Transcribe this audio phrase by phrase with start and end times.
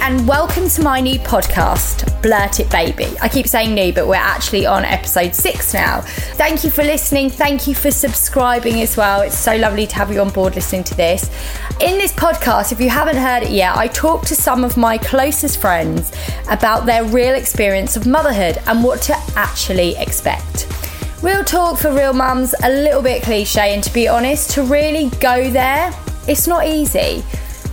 [0.00, 3.16] and welcome to my new podcast, Blurt It Baby.
[3.20, 6.00] I keep saying new, but we're actually on episode six now.
[6.00, 7.30] Thank you for listening.
[7.30, 9.20] Thank you for subscribing as well.
[9.20, 11.30] It's so lovely to have you on board listening to this.
[11.80, 14.98] In this podcast, if you haven't heard it yet, I talk to some of my
[14.98, 16.12] closest friends
[16.50, 20.68] about their real experience of motherhood and what to actually expect.
[21.22, 25.10] Real talk for real mums, a little bit cliche, and to be honest, to really
[25.20, 25.94] go there,
[26.26, 27.22] it's not easy.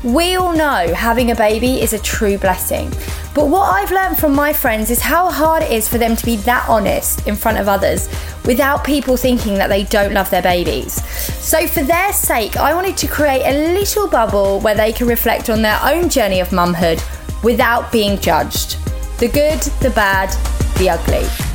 [0.04, 2.90] We all know having a baby is a true blessing.
[3.36, 6.26] But what I've learned from my friends is how hard it is for them to
[6.26, 8.10] be that honest in front of others
[8.44, 11.05] without people thinking that they don't love their babies.
[11.36, 15.52] So, for their sake, I wanted to create a little bubble where they can reflect
[15.52, 16.99] on their own journey of mumhood
[17.44, 18.77] without being judged
[19.20, 20.32] the good, the bad,
[20.80, 21.51] the ugly.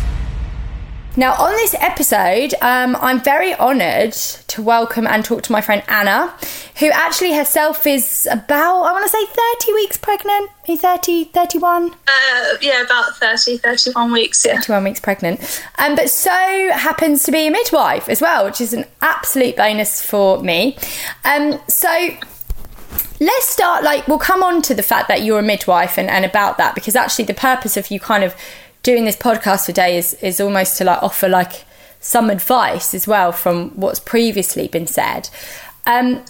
[1.19, 5.83] Now, on this episode, um, I'm very honoured to welcome and talk to my friend
[5.89, 6.35] Anna,
[6.79, 10.51] who actually herself is about, I want to say 30 weeks pregnant.
[10.51, 11.93] Are you 30, 31?
[11.93, 14.57] Uh, yeah, about 30, 31 weeks, yeah.
[14.57, 15.63] 31 weeks pregnant.
[15.79, 20.05] Um, but so happens to be a midwife as well, which is an absolute bonus
[20.05, 20.77] for me.
[21.25, 22.11] Um, so
[23.21, 26.27] let's start, like, we'll come on to the fact that you're a midwife and, and
[26.27, 28.35] about that, because actually the purpose of you kind of
[28.87, 31.65] doing this podcast today is is almost to like offer like
[32.01, 35.29] some advice as well from what's previously been said.
[35.87, 36.25] Um,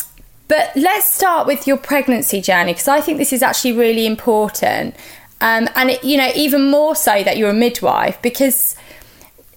[0.49, 4.97] but let's start with your pregnancy journey because I think this is actually really important,
[5.43, 8.75] um, and it, you know even more so that you're a midwife because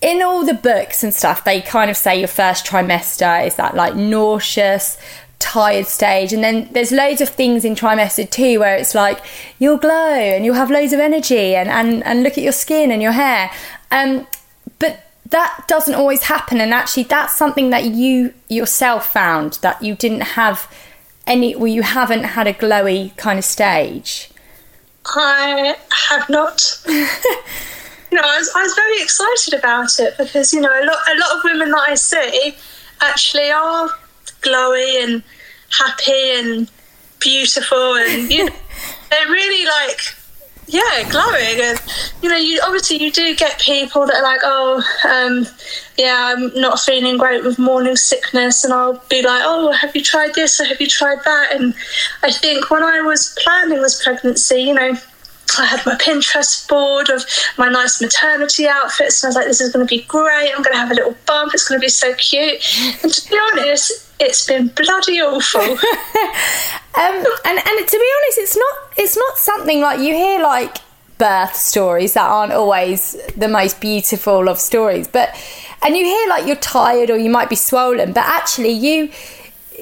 [0.01, 3.75] in all the books and stuff they kind of say your first trimester is that
[3.75, 4.97] like nauseous
[5.39, 6.33] tired stage.
[6.33, 9.21] And then there's loads of things in trimester two where it's like
[9.57, 12.91] you'll glow and you'll have loads of energy and and, and look at your skin
[12.91, 13.51] and your hair.
[13.91, 14.27] Um,
[14.77, 16.59] but that doesn't always happen.
[16.61, 20.71] And actually that's something that you yourself found that you didn't have
[21.25, 24.29] any well you haven't had a glowy kind of stage.
[25.05, 25.75] I
[26.09, 26.83] have not.
[28.11, 30.97] You know I was, I was very excited about it because you know a lot
[31.07, 32.55] a lot of women that i see
[33.01, 33.87] actually are
[34.41, 35.23] glowy and
[35.77, 36.71] happy and
[37.19, 38.55] beautiful and you know,
[39.09, 39.99] they're really like
[40.69, 41.81] yeah glowing and
[42.21, 45.45] you know you obviously you do get people that are like oh um,
[45.97, 50.03] yeah i'm not feeling great with morning sickness and i'll be like oh have you
[50.03, 51.73] tried this or have you tried that and
[52.23, 54.95] i think when i was planning this pregnancy you know
[55.57, 57.25] I had my Pinterest board of
[57.57, 60.51] my nice maternity outfits, and I was like, "This is going to be great.
[60.51, 61.55] I'm going to have a little bump.
[61.55, 62.61] It's going to be so cute."
[63.03, 65.61] And to be honest, it's been bloody awful.
[65.61, 70.77] um, and and to be honest, it's not it's not something like you hear like
[71.17, 75.35] birth stories that aren't always the most beautiful of stories, but
[75.81, 79.09] and you hear like you're tired or you might be swollen, but actually you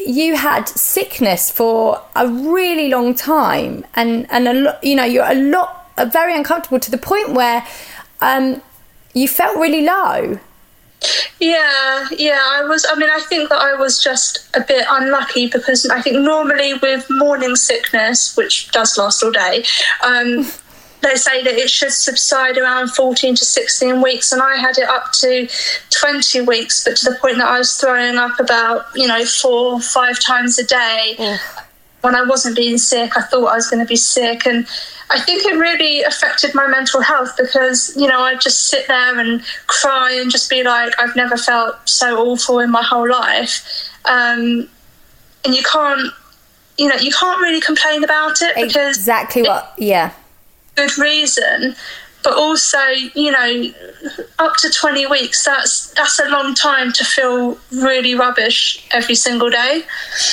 [0.05, 5.25] you had sickness for a really long time and and a lot you know you're
[5.25, 7.65] a lot very uncomfortable to the point where
[8.21, 8.61] um,
[9.13, 10.39] you felt really low
[11.39, 12.85] yeah, yeah, I was.
[12.89, 16.73] I mean, I think that I was just a bit unlucky because I think normally
[16.75, 19.63] with morning sickness, which does last all day,
[20.03, 20.45] um,
[21.01, 24.89] they say that it should subside around 14 to 16 weeks, and I had it
[24.89, 25.47] up to
[25.91, 29.79] 20 weeks, but to the point that I was throwing up about, you know, four,
[29.79, 31.15] five times a day.
[31.19, 31.37] Yeah.
[32.07, 34.65] When I wasn't being sick, I thought I was going to be sick, and
[35.09, 39.19] I think it really affected my mental health because, you know, I'd just sit there
[39.19, 43.91] and cry and just be like, I've never felt so awful in my whole life.
[44.05, 44.69] Um,
[45.43, 46.13] and you can't,
[46.77, 48.95] you know, you can't really complain about it because.
[48.95, 50.11] Exactly what, yeah.
[50.75, 51.75] Good reason.
[52.23, 52.79] But also,
[53.15, 53.71] you know,
[54.39, 59.49] up to 20 weeks, that's that's a long time to feel really rubbish every single
[59.49, 59.83] day.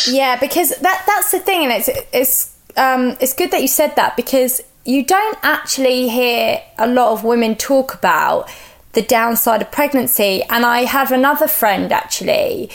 [0.08, 3.94] Yeah, because that that's the thing, and it's it's um, it's good that you said
[3.96, 8.50] that because you don't actually hear a lot of women talk about
[8.92, 10.42] the downside of pregnancy.
[10.48, 12.70] And I have another friend actually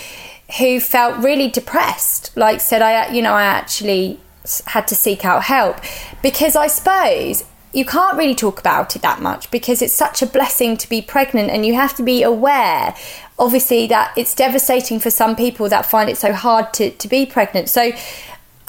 [0.57, 4.19] who felt really depressed, like said, I, you know, I actually
[4.65, 5.77] had to seek out help
[6.23, 7.43] because I suppose
[7.73, 11.01] you can't really talk about it that much because it's such a blessing to be
[11.01, 12.95] pregnant and you have to be aware
[13.37, 17.25] obviously that it's devastating for some people that find it so hard to, to be
[17.25, 17.91] pregnant so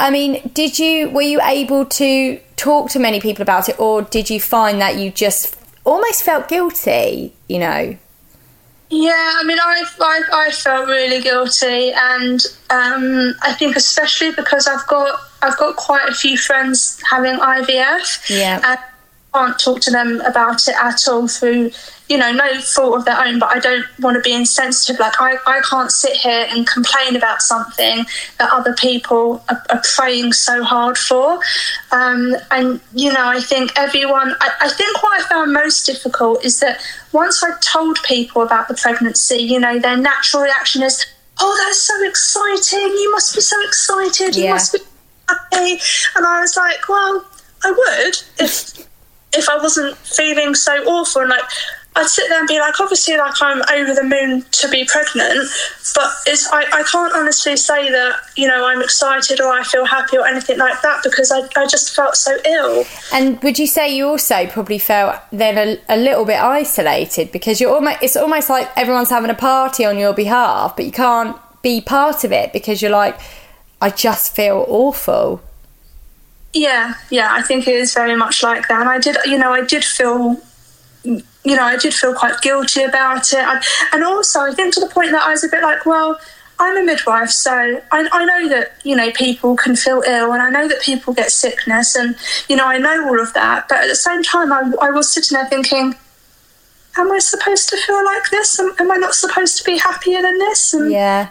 [0.01, 4.03] I mean, did you were you able to talk to many people about it, or
[4.03, 7.35] did you find that you just almost felt guilty?
[7.49, 7.97] You know.
[8.93, 14.67] Yeah, I mean, I, I, I felt really guilty, and um, I think especially because
[14.67, 18.31] I've got I've got quite a few friends having IVF.
[18.31, 18.61] Yeah.
[19.35, 21.71] Can't talk to them about it at all through
[22.11, 24.99] you know, no fault of their own, but I don't want to be insensitive.
[24.99, 28.05] Like, I, I can't sit here and complain about something
[28.39, 31.39] that other people are, are praying so hard for.
[31.93, 36.45] Um, and, you know, I think everyone, I, I think what I found most difficult
[36.45, 41.07] is that once I told people about the pregnancy, you know, their natural reaction is,
[41.39, 42.89] oh, that's so exciting.
[42.89, 44.35] You must be so excited.
[44.35, 44.55] You Yeah.
[44.55, 44.81] must be
[45.29, 45.81] happy.
[46.17, 47.25] And I was like, well,
[47.63, 48.90] I would if
[49.35, 51.45] if I wasn't feeling so awful and like
[51.97, 55.51] I'd sit there and be like, obviously, like I'm over the moon to be pregnant,
[55.95, 59.85] but it's I, I can't honestly say that you know I'm excited or I feel
[59.85, 62.85] happy or anything like that because I, I just felt so ill.
[63.13, 67.61] And would you say you also probably felt then a, a little bit isolated because
[67.61, 71.37] you're almost it's almost like everyone's having a party on your behalf, but you can't
[71.61, 73.19] be part of it because you're like,
[73.81, 75.43] I just feel awful.
[76.53, 78.81] Yeah, yeah, I think it is very much like that.
[78.81, 80.37] And I did, you know, I did feel,
[81.05, 81.23] you
[81.57, 83.63] know, I did feel quite guilty about it.
[83.93, 86.19] And, also, I think to the point that I was a bit like, well,
[86.59, 90.43] I'm a midwife, so I, I know that, you know, people can feel ill and
[90.43, 92.17] I know that people get sickness and,
[92.49, 93.67] you know, I know all of that.
[93.69, 95.95] But at the same time, I, I was sitting there thinking,
[96.99, 98.59] am I supposed to feel like this?
[98.61, 100.75] Am, am I not supposed to be happier than this?
[100.75, 101.29] And, Yeah.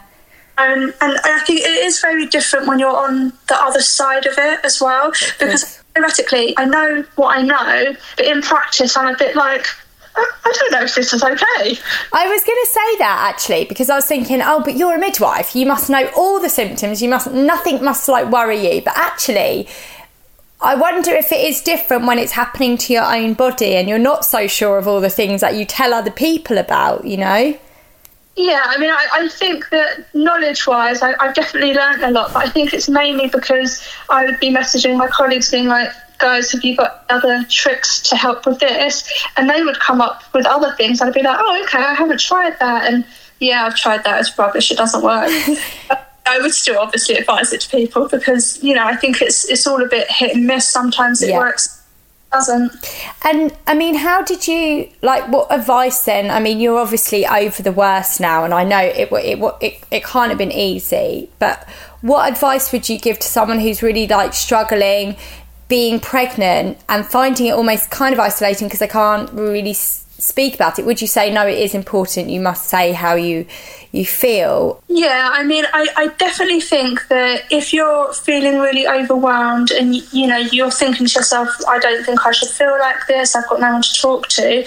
[0.59, 4.33] Um, and I think it is very different when you're on the other side of
[4.37, 9.17] it as well, because theoretically I know what I know, but in practice I'm a
[9.17, 9.65] bit like,
[10.17, 11.79] I, I don't know if this is okay.
[12.11, 14.99] I was going to say that actually because I was thinking, oh, but you're a
[14.99, 15.55] midwife.
[15.55, 17.01] You must know all the symptoms.
[17.01, 18.81] You must nothing must like worry you.
[18.81, 19.69] But actually,
[20.59, 23.97] I wonder if it is different when it's happening to your own body and you're
[23.97, 27.05] not so sure of all the things that you tell other people about.
[27.05, 27.59] You know?
[28.41, 32.47] Yeah, I mean, I, I think that knowledge wise, I've definitely learned a lot, but
[32.47, 35.89] I think it's mainly because I would be messaging my colleagues being like,
[36.19, 39.11] guys, have you got other tricks to help with this?
[39.35, 41.01] And they would come up with other things.
[41.01, 42.89] I'd be like, oh, okay, I haven't tried that.
[42.89, 43.03] And
[43.41, 44.21] yeah, I've tried that.
[44.21, 44.71] It's rubbish.
[44.71, 45.27] It doesn't work.
[46.25, 49.67] I would still obviously advise it to people because, you know, I think it's it's
[49.67, 50.65] all a bit hit and miss.
[50.65, 51.39] Sometimes it Yeah.
[51.39, 51.78] works,
[52.31, 52.71] doesn't.
[53.23, 55.27] And I mean, how did you like?
[55.29, 56.29] What advice then?
[56.29, 60.03] I mean, you're obviously over the worst now, and I know it it it, it
[60.03, 61.29] can't have been easy.
[61.39, 61.67] But
[62.01, 65.17] what advice would you give to someone who's really like struggling,
[65.67, 69.73] being pregnant, and finding it almost kind of isolating because they can't really
[70.19, 70.85] speak about it?
[70.85, 71.47] Would you say no?
[71.47, 72.29] It is important.
[72.29, 73.45] You must say how you
[73.91, 74.83] you feel.
[74.87, 80.27] Yeah, I mean, I, I definitely think that if you're feeling really overwhelmed and you
[80.27, 83.35] know you're thinking to yourself, I don't think I should feel like this.
[83.35, 84.65] I've got no one to talk to.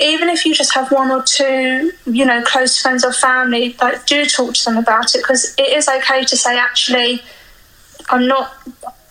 [0.00, 4.06] Even if you just have one or two, you know, close friends or family, like
[4.06, 7.22] do talk to them about it because it is okay to say, actually,
[8.08, 8.52] I'm not.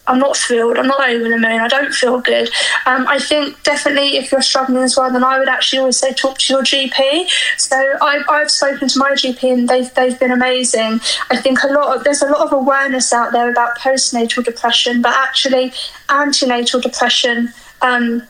[0.09, 0.77] I'm not thrilled.
[0.77, 1.61] I'm not over the moon.
[1.61, 2.49] I don't feel good.
[2.85, 6.13] Um, I think definitely if you're struggling as well, then I would actually always say
[6.13, 7.27] talk to your GP.
[7.57, 10.99] So I've, I've spoken to my GP and they've, they've been amazing.
[11.29, 15.01] I think a lot of there's a lot of awareness out there about postnatal depression,
[15.01, 15.71] but actually
[16.09, 18.23] antenatal depression um,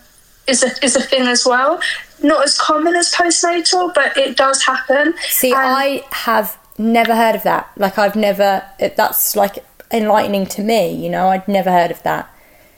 [0.48, 1.80] is a is a thing as well.
[2.22, 5.14] Not as common as postnatal, but it does happen.
[5.30, 7.70] See, And- I have never heard of that.
[7.78, 8.64] Like, I've never.
[8.78, 10.94] it- That's like enlightening to me.
[10.94, 12.30] You know, I'd never heard of that.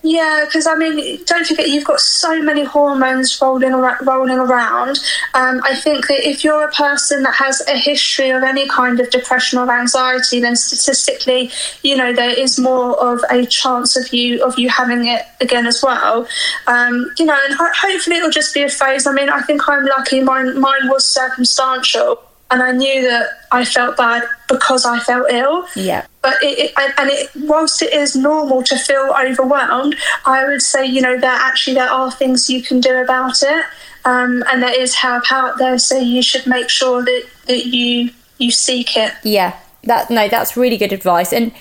[0.04, 5.00] Yeah, because I mean, don't forget you've got so many hormones rolling ar- rolling around.
[5.36, 9.00] Um, I think that if you're a person that has a history of any kind
[9.00, 11.52] of depression or anxiety, then statistically,
[11.84, 15.68] you know, there is more of a chance of you of you having it again
[15.68, 16.28] as well.
[16.66, 19.06] Um, you know, and ho- hopefully it'll just be a phase.
[19.06, 20.22] I mean, I think I'm lucky.
[20.22, 22.20] Mine mine was circumstantial,
[22.52, 25.66] and I knew that I felt bad because I felt ill.
[25.76, 26.06] Yeah.
[26.22, 30.86] but it, it and- it whilst it is normal to feel overwhelmed i would say
[30.86, 33.66] you know that actually there are things you can do about it.
[34.04, 35.78] Um, and there is help out there.
[35.78, 39.14] So you should make sure that that you you seek it.
[39.24, 39.52] Yeah,
[39.84, 41.32] that no, that's really good advice.
[41.32, 41.52] And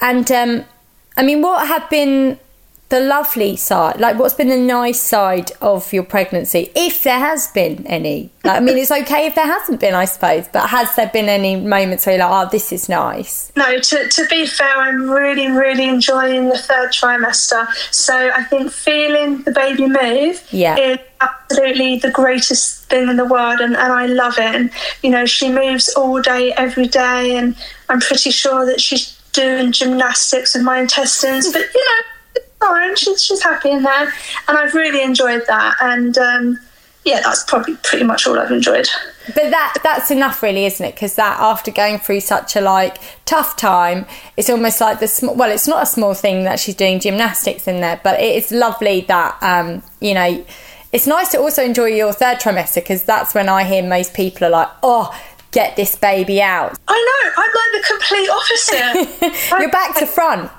[0.00, 0.64] and um,
[1.16, 2.38] I mean, what have been
[2.90, 4.00] the lovely side?
[4.00, 8.30] Like, what's been the nice side of your pregnancy, if there has been any?
[8.44, 10.48] Like, I mean, it's okay if there hasn't been, I suppose.
[10.48, 13.52] But has there been any moments where you're like, oh, this is nice?
[13.56, 18.70] no to, to be fair i'm really really enjoying the third trimester so i think
[18.70, 20.76] feeling the baby move Yeah.
[20.76, 24.70] is absolutely the greatest thing in the world and, and i love it and
[25.02, 27.56] you know she moves all day every day and
[27.88, 32.00] i'm pretty sure that she's doing gymnastics with my intestines but you know
[32.60, 34.12] fine she's, she's happy in there
[34.48, 36.58] and i've really enjoyed that and um,
[37.04, 38.88] yeah that's probably pretty much all i've enjoyed
[39.34, 40.94] But that that's enough, really, isn't it?
[40.94, 42.96] Because that after going through such a like
[43.26, 44.06] tough time,
[44.38, 45.34] it's almost like the small.
[45.34, 48.50] Well, it's not a small thing that she's doing gymnastics in there, but it is
[48.50, 50.46] lovely that um, you know
[50.92, 54.46] it's nice to also enjoy your third trimester because that's when I hear most people
[54.46, 55.14] are like, oh,
[55.50, 56.78] get this baby out.
[56.88, 57.42] I know.
[57.42, 59.50] I'm like the complete opposite.
[59.60, 60.50] You're back to front.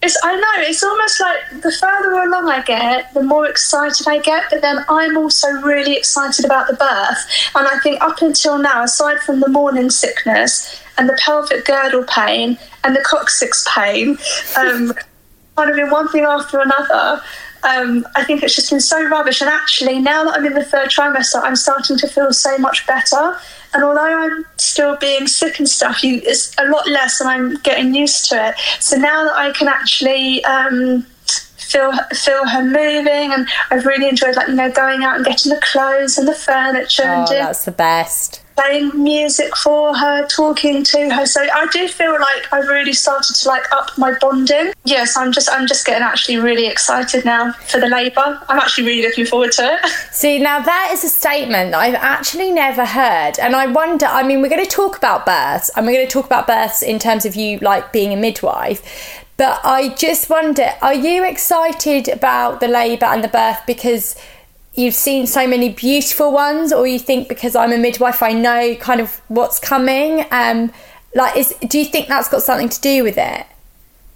[0.00, 4.20] It's, I know it's almost like the further along I get, the more excited I
[4.20, 4.44] get.
[4.48, 8.84] But then I'm also really excited about the birth, and I think up until now,
[8.84, 14.18] aside from the morning sickness and the pelvic girdle pain and the coccyx pain,
[14.56, 14.92] um,
[15.56, 17.20] kind of been one thing after another.
[17.64, 19.40] Um, I think it's just been so rubbish.
[19.40, 22.86] And actually, now that I'm in the third trimester, I'm starting to feel so much
[22.86, 23.36] better.
[23.74, 27.56] And although I'm still being sick and stuff, you, it's a lot less, and I'm
[27.62, 28.54] getting used to it.
[28.80, 31.02] So now that I can actually um,
[31.58, 35.50] feel feel her moving, and I've really enjoyed like you know going out and getting
[35.50, 37.02] the clothes and the furniture.
[37.04, 38.42] Oh, and doing, that's the best.
[38.58, 41.26] Playing music for her, talking to her.
[41.26, 44.72] So I do feel like I've really started to like up my bonding.
[44.84, 48.40] Yes, I'm just I'm just getting actually really excited now for the labour.
[48.48, 49.88] I'm actually really looking forward to it.
[50.12, 53.38] See, now that is a statement that I've actually never heard.
[53.38, 56.12] And I wonder, I mean, we're going to talk about births and we're going to
[56.12, 58.82] talk about births in terms of you like being a midwife.
[59.36, 64.16] But I just wonder, are you excited about the labour and the birth because
[64.78, 68.76] you've seen so many beautiful ones, or you think because I'm a midwife, I know
[68.76, 70.24] kind of what's coming?
[70.30, 70.72] Um,
[71.16, 73.44] like, is do you think that's got something to do with it?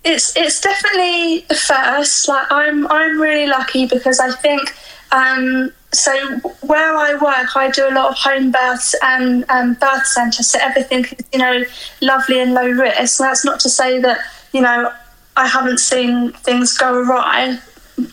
[0.05, 2.29] It's it's definitely the first.
[2.29, 4.73] Like I'm I'm really lucky because I think
[5.11, 10.07] um, so where I work, I do a lot of home births and um, birth
[10.07, 11.65] centres, so everything is you know
[12.01, 13.21] lovely and low risk.
[13.21, 14.21] And that's not to say that
[14.53, 14.93] you know
[15.37, 17.59] I haven't seen things go awry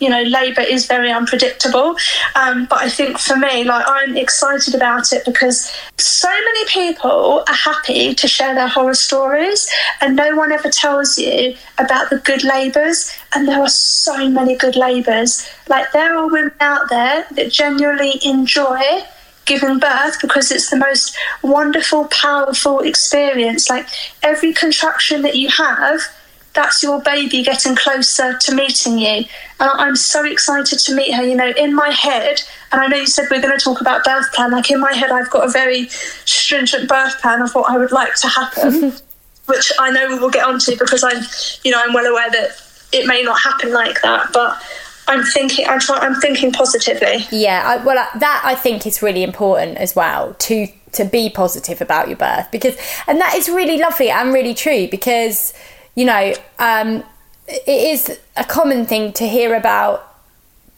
[0.00, 1.96] you know, labour is very unpredictable.
[2.34, 7.44] Um, but I think for me, like, I'm excited about it because so many people
[7.46, 9.68] are happy to share their horror stories,
[10.00, 13.10] and no one ever tells you about the good labours.
[13.34, 15.48] And there are so many good labours.
[15.68, 18.80] Like, there are women out there that genuinely enjoy
[19.46, 23.68] giving birth because it's the most wonderful, powerful experience.
[23.68, 23.86] Like,
[24.22, 26.00] every contraction that you have
[26.52, 29.24] that's your baby getting closer to meeting you.
[29.60, 31.22] And I'm so excited to meet her.
[31.22, 32.42] You know, in my head,
[32.72, 34.50] and I know you said we're going to talk about birth plan.
[34.50, 37.92] Like in my head, I've got a very stringent birth plan of what I would
[37.92, 38.92] like to happen,
[39.46, 41.22] which I know we will get onto because I'm,
[41.62, 42.50] you know, I'm well aware that
[42.92, 44.60] it may not happen like that, but.
[45.08, 45.66] I'm thinking.
[45.66, 46.02] I'm trying.
[46.02, 47.26] I'm thinking positively.
[47.32, 51.80] Yeah, I, well, that I think is really important as well to to be positive
[51.80, 52.76] about your birth because,
[53.08, 55.52] and that is really lovely and really true because
[55.94, 57.04] you know, um,
[57.46, 60.06] it is a common thing to hear about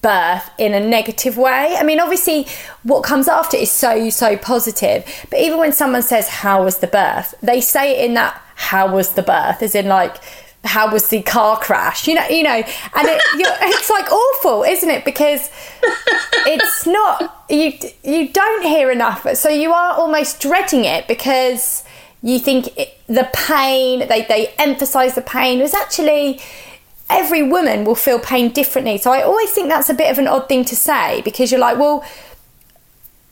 [0.03, 1.77] birth in a negative way.
[1.79, 2.47] I mean, obviously,
[2.83, 5.05] what comes after is so, so positive.
[5.31, 7.35] But even when someone says, How was the birth?
[7.43, 9.63] they say it in that, How was the birth?
[9.63, 10.17] as in, like,
[10.65, 12.07] how was the car crash?
[12.07, 15.05] You know, you know, and it, it's like awful, isn't it?
[15.05, 15.51] Because
[15.83, 17.73] it's not you.
[18.05, 21.85] You don't hear enough, so you are almost dreading it because
[22.23, 25.61] you think it, the pain, they, they emphasize the pain.
[25.61, 26.41] Was actually
[27.11, 28.99] every woman will feel pain differently.
[28.99, 31.61] So I always think that's a bit of an odd thing to say because you're
[31.61, 32.05] like, well,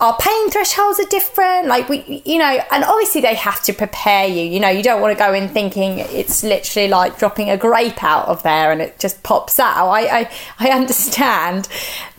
[0.00, 1.66] our pain thresholds are different.
[1.66, 4.42] Like we, you know, and obviously they have to prepare you.
[4.42, 8.02] You know, you don't want to go in thinking it's literally like dropping a grape
[8.02, 9.88] out of there and it just pops out.
[9.88, 11.68] I, I, I understand,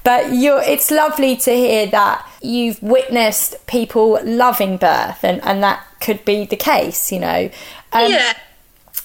[0.03, 0.61] but you're.
[0.61, 6.45] It's lovely to hear that you've witnessed people loving birth and, and that could be
[6.45, 7.49] the case, you know.
[7.93, 8.33] Um, yeah.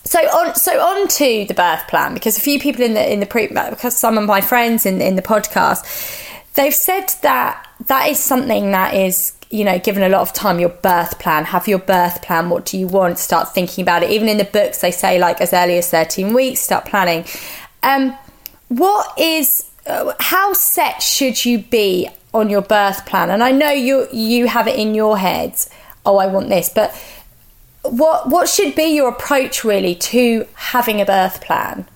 [0.04, 3.20] So on, so on to the birth plan because a few people in the in
[3.20, 5.84] the pre because some of my friends in in the podcast,
[6.54, 10.60] they've said that that is something that is you know given a lot of time.
[10.60, 12.50] Your birth plan, have your birth plan.
[12.50, 13.18] What do you want?
[13.18, 14.10] Start thinking about it.
[14.10, 17.24] Even in the books, they say like as early as thirteen weeks, start planning.
[17.82, 18.16] Um,
[18.68, 23.30] what is uh, how set should you be on your birth plan?
[23.30, 25.68] And I know you you have it in your heads
[26.06, 26.68] oh, I want this.
[26.68, 26.94] But
[27.82, 31.86] what what should be your approach really to having a birth plan?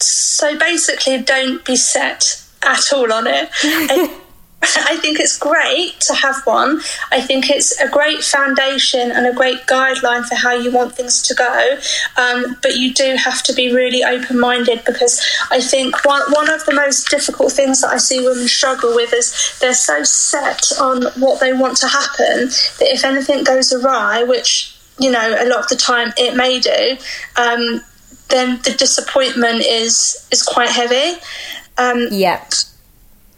[0.00, 4.10] So basically, don't be set at all on it.
[4.62, 6.80] I think it's great to have one.
[7.10, 11.22] I think it's a great foundation and a great guideline for how you want things
[11.22, 11.78] to go.
[12.16, 16.50] Um, but you do have to be really open minded because I think one, one
[16.50, 20.72] of the most difficult things that I see women struggle with is they're so set
[20.78, 25.48] on what they want to happen that if anything goes awry, which you know a
[25.48, 26.96] lot of the time it may do,
[27.36, 27.80] um,
[28.28, 31.18] then the disappointment is is quite heavy.
[31.78, 32.44] Um, yeah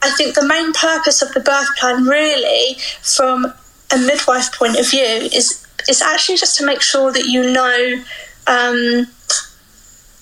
[0.02, 3.47] I think the main purpose of the birth plan, really, from
[3.92, 8.02] a midwife point of view, is is actually just to make sure that you know
[8.47, 9.06] um,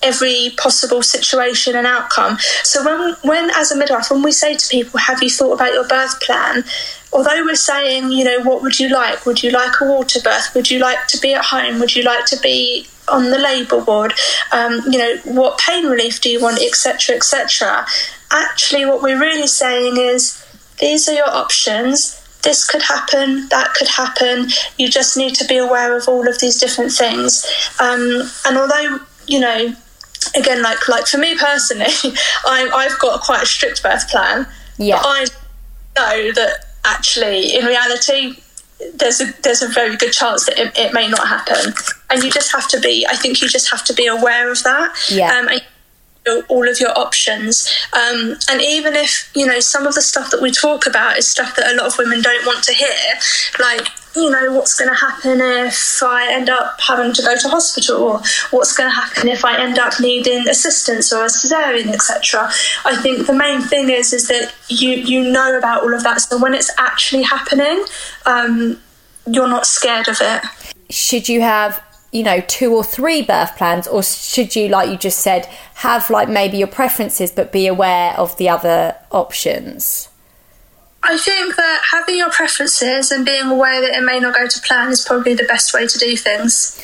[0.01, 2.37] every possible situation and outcome.
[2.63, 5.73] So when when as a midwife, when we say to people, "Have you thought about
[5.73, 6.63] your birth plan?"
[7.13, 9.25] Although we're saying, you know, what would you like?
[9.25, 10.55] Would you like a water birth?
[10.55, 11.79] Would you like to be at home?
[11.81, 14.13] Would you like to be on the labour ward?
[14.51, 17.85] Um, you know, what pain relief do you want, etc., etc.
[18.31, 20.43] Actually, what we're really saying is,
[20.79, 24.49] these are your options this could happen, that could happen.
[24.77, 27.45] You just need to be aware of all of these different things.
[27.79, 29.75] Um, and although, you know,
[30.35, 31.91] again, like like for me personally,
[32.45, 34.47] I, I've got quite a strict birth plan.
[34.77, 34.97] Yeah.
[34.97, 35.25] But I
[35.97, 38.41] know that actually, in reality,
[38.95, 41.73] there's a there's a very good chance that it, it may not happen,
[42.09, 43.05] and you just have to be.
[43.07, 44.95] I think you just have to be aware of that.
[45.09, 45.37] Yeah.
[45.37, 45.61] Um, and
[46.49, 47.67] all of your options.
[47.93, 51.27] Um, and even if, you know, some of the stuff that we talk about is
[51.27, 52.87] stuff that a lot of women don't want to hear,
[53.59, 57.49] like, you know, what's going to happen if I end up having to go to
[57.49, 61.87] hospital, or what's going to happen if I end up needing assistance or a cesarean,
[61.87, 62.49] etc.
[62.85, 66.21] I think the main thing is is that you you know about all of that,
[66.21, 67.85] so when it's actually happening,
[68.25, 68.79] um,
[69.25, 70.43] you're not scared of it.
[70.89, 74.97] Should you have you know two or three birth plans or should you like you
[74.97, 80.09] just said have like maybe your preferences but be aware of the other options
[81.03, 84.61] I think that having your preferences and being aware that it may not go to
[84.61, 86.79] plan is probably the best way to do things.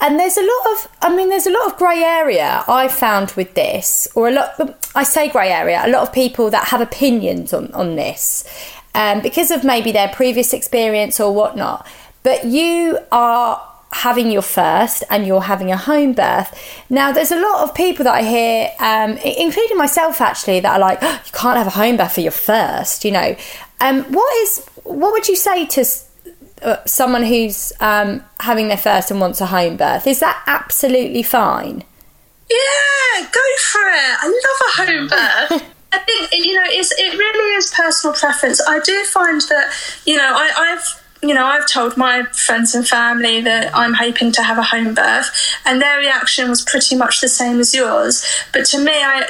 [0.00, 3.32] And there's a lot of, I mean, there's a lot of grey area I found
[3.32, 6.80] with this, or a lot, I say grey area, a lot of people that have
[6.80, 8.44] opinions on, on this
[8.94, 11.86] um, because of maybe their previous experience or whatnot.
[12.22, 16.56] But you are having your first and you're having a home birth.
[16.90, 20.78] Now, there's a lot of people that I hear, um, including myself actually, that are
[20.78, 23.36] like, oh, you can't have a home birth for your first, you know.
[23.80, 25.84] Um, what is, what would you say to
[26.62, 30.06] uh, someone who's um, having their first and wants a home birth?
[30.06, 31.84] Is that absolutely fine?
[32.50, 34.16] Yeah, go for it.
[34.20, 35.74] I love a home birth.
[35.90, 38.60] I think you know it's it really is personal preference.
[38.68, 39.72] I do find that
[40.04, 44.32] you know I, I've you know, I've told my friends and family that I'm hoping
[44.32, 45.30] to have a home birth,
[45.64, 48.24] and their reaction was pretty much the same as yours.
[48.52, 49.26] But to me, I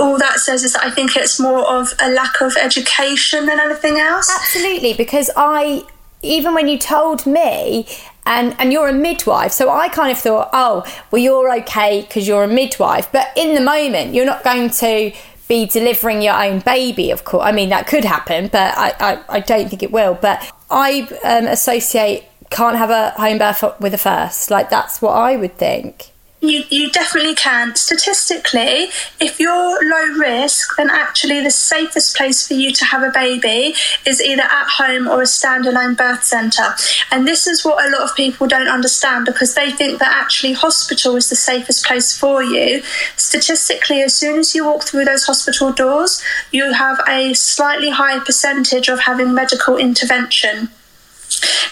[0.00, 3.60] all that says is that I think it's more of a lack of education than
[3.60, 4.30] anything else.
[4.30, 5.84] Absolutely, because I
[6.22, 7.86] even when you told me
[8.26, 12.26] and and you're a midwife so i kind of thought oh well you're okay because
[12.26, 15.12] you're a midwife but in the moment you're not going to
[15.48, 17.44] be delivering your own baby, of course.
[17.44, 20.14] I mean, that could happen, but I, I, I don't think it will.
[20.14, 24.50] But I um, associate can't have a home birth with a first.
[24.50, 26.12] Like, that's what I would think.
[26.40, 27.74] You, you definitely can.
[27.74, 33.10] Statistically, if you're low risk, then actually the safest place for you to have a
[33.10, 33.74] baby
[34.06, 36.76] is either at home or a standalone birth centre.
[37.10, 40.52] And this is what a lot of people don't understand because they think that actually
[40.52, 42.82] hospital is the safest place for you.
[43.16, 46.22] Statistically, as soon as you walk through those hospital doors,
[46.52, 50.68] you have a slightly higher percentage of having medical intervention.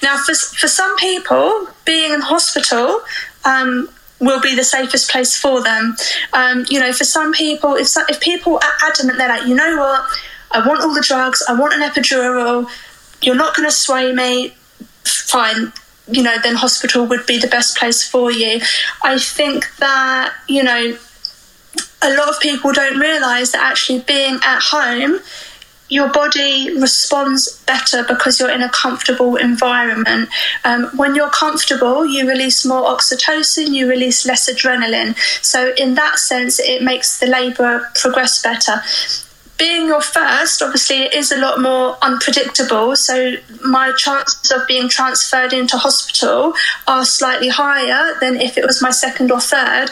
[0.03, 3.03] Now, for, for some people, being in hospital
[3.45, 3.89] um,
[4.21, 5.97] will be the safest place for them.
[6.33, 9.77] Um, you know, for some people, if if people are adamant, they're like, you know
[9.77, 10.05] what,
[10.51, 12.69] I want all the drugs, I want an epidural,
[13.23, 14.57] you're not going to sway me,
[15.05, 15.73] fine.
[16.09, 18.61] You know, then hospital would be the best place for you.
[19.03, 20.97] I think that you know,
[22.03, 25.21] a lot of people don't realise that actually being at home
[25.89, 30.29] your body responds better because you're in a comfortable environment.
[30.65, 35.17] Um, when you're comfortable, you release more oxytocin, you release less adrenaline.
[35.45, 38.83] So, in that sense, it makes the labour progress better.
[39.59, 42.95] Being your first, obviously, it is a lot more unpredictable.
[42.97, 46.53] So, my chances of being transferred into hospital
[46.87, 49.91] are slightly higher than if it was my second or third.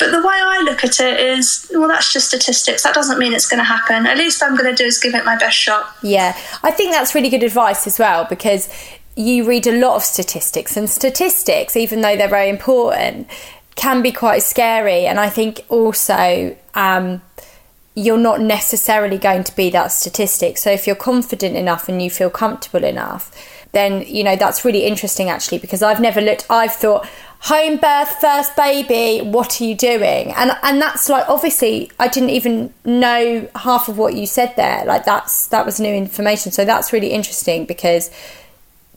[0.00, 2.82] But the way I look at it is, well, that's just statistics.
[2.82, 4.06] That doesn't mean it's going to happen.
[4.06, 5.94] At least I'm going to do is give it my best shot.
[6.02, 8.68] Yeah, I think that's really good advice as well because
[9.14, 13.28] you read a lot of statistics, and statistics, even though they're very important,
[13.76, 15.06] can be quite scary.
[15.06, 17.20] And I think also, um,
[17.94, 20.56] you're not necessarily going to be that statistic.
[20.56, 23.30] So if you're confident enough and you feel comfortable enough,
[23.72, 26.46] then you know that's really interesting actually because I've never looked.
[26.50, 27.06] I've thought
[27.40, 30.32] home birth, first baby, what are you doing?
[30.32, 34.84] And and that's like obviously I didn't even know half of what you said there.
[34.84, 36.52] Like that's that was new information.
[36.52, 38.10] So that's really interesting because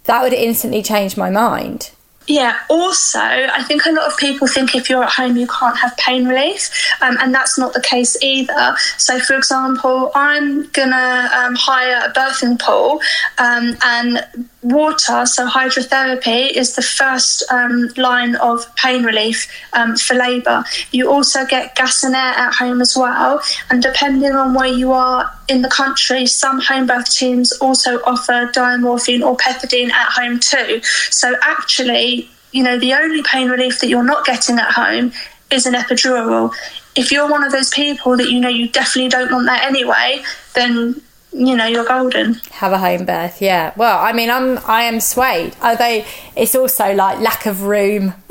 [0.06, 1.92] that would instantly change my mind.
[2.28, 5.78] Yeah, also, I think a lot of people think if you're at home, you can't
[5.78, 6.70] have pain relief,
[7.02, 8.78] um, and that's not the case either.
[8.98, 13.02] So, for example, I'm gonna um, hire a birthing pool,
[13.40, 14.26] um, and
[14.64, 20.64] water, so hydrotherapy, is the first um, line of pain relief um, for labour.
[20.92, 24.92] You also get gas and air at home as well, and depending on where you
[24.92, 30.40] are in the country, some home birth teams also offer diamorphine or pethidine at home
[30.40, 30.82] too.
[31.10, 35.12] So actually, you know, the only pain relief that you're not getting at home
[35.52, 36.54] is an epidural.
[36.96, 40.24] If you're one of those people that you know you definitely don't want that anyway,
[40.54, 41.02] then
[41.34, 42.36] you know you're golden.
[42.52, 43.74] Have a home birth yeah.
[43.76, 46.04] Well i mean i'm i am swayed although
[46.36, 48.14] it's also like lack of room.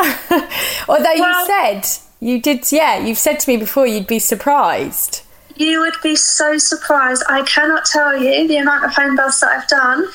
[0.89, 1.83] Although well, you said
[2.21, 5.23] you did yeah you've said to me before you'd be surprised.
[5.57, 7.23] You would be so surprised.
[7.29, 10.09] I cannot tell you the amount of home births that i've done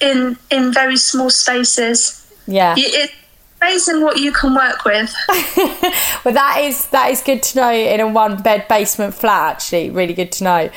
[0.00, 2.26] in in very small spaces.
[2.46, 2.74] Yeah.
[2.76, 3.12] It's
[3.60, 5.14] amazing what you can work with.
[6.24, 9.90] Well that is that is good to know in a one bed basement flat actually.
[9.90, 10.70] Really good to know.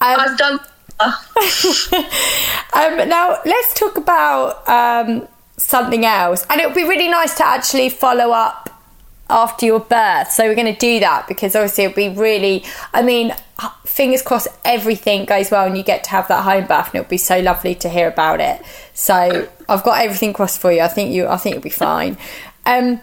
[0.00, 0.60] Um, I've done
[2.74, 7.46] um, now let's talk about um, something else, and it would be really nice to
[7.46, 8.68] actually follow up
[9.28, 10.30] after your birth.
[10.30, 12.64] So we're going to do that because obviously it'll be really.
[12.92, 13.34] I mean,
[13.86, 17.08] fingers crossed, everything goes well and you get to have that home birth, and it'll
[17.08, 18.60] be so lovely to hear about it.
[18.92, 20.80] So I've got everything crossed for you.
[20.80, 21.26] I think you.
[21.26, 22.18] I think you'll be fine.
[22.66, 23.00] Um,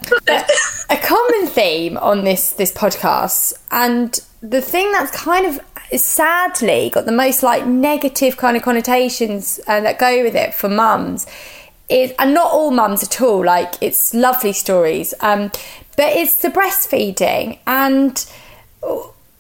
[0.89, 5.59] a common theme on this this podcast, and the thing that's kind of
[5.95, 10.69] sadly got the most like negative kind of connotations uh, that go with it for
[10.69, 11.25] mums.
[11.89, 15.53] Is and not all mums at all like it's lovely stories um,
[15.95, 18.25] but it's the breastfeeding and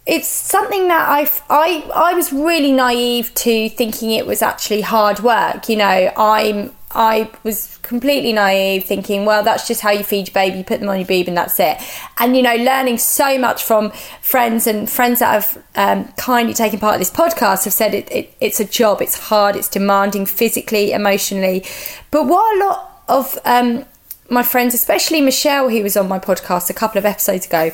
[0.05, 5.19] it's something that I, I I was really naive to thinking it was actually hard
[5.19, 10.27] work you know I'm I was completely naive, thinking, well, that's just how you feed
[10.27, 11.77] your baby, you put them on your boob, and that's it.
[12.17, 16.79] And you know, learning so much from friends and friends that have um, kindly taken
[16.79, 20.25] part of this podcast have said it, it, it's a job, it's hard, it's demanding
[20.25, 21.65] physically, emotionally.
[22.09, 23.85] But what a lot of um,
[24.29, 27.71] my friends, especially Michelle, who was on my podcast a couple of episodes ago,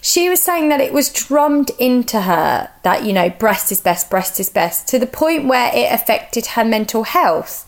[0.00, 4.10] she was saying that it was drummed into her that, you know, breast is best,
[4.10, 7.64] breast is best, to the point where it affected her mental health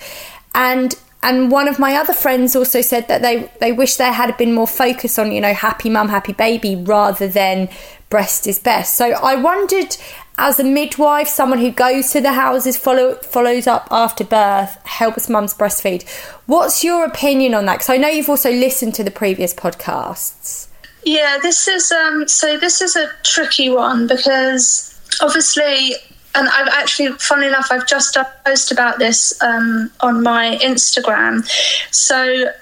[0.55, 4.37] and and one of my other friends also said that they they wish there had
[4.37, 7.69] been more focus on you know happy mum happy baby rather than
[8.09, 8.95] breast is best.
[8.95, 9.97] So i wondered
[10.39, 15.29] as a midwife someone who goes to the houses follow follows up after birth helps
[15.29, 16.09] mums breastfeed
[16.47, 17.75] what's your opinion on that?
[17.75, 20.69] Because i know you've also listened to the previous podcasts.
[21.05, 25.95] Yeah this is um so this is a tricky one because obviously
[26.35, 30.59] and I've actually, funnily enough, I've just done a post about this um, on my
[30.63, 31.47] Instagram.
[31.91, 32.53] So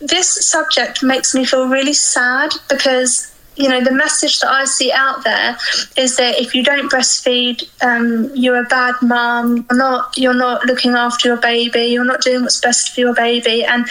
[0.00, 4.90] this subject makes me feel really sad because you know the message that I see
[4.90, 5.58] out there
[5.96, 9.66] is that if you don't breastfeed, um, you're a bad mum.
[9.70, 10.16] You're not.
[10.16, 11.84] You're not looking after your baby.
[11.84, 13.62] You're not doing what's best for your baby.
[13.62, 13.86] And